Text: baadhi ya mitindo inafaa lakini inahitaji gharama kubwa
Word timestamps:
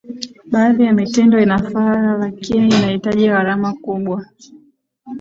baadhi 0.45 0.83
ya 0.83 0.93
mitindo 0.93 1.39
inafaa 1.39 2.17
lakini 2.19 2.67
inahitaji 2.67 3.27
gharama 3.27 3.73
kubwa 3.73 4.25